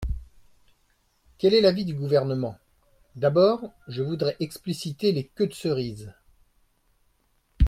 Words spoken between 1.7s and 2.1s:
du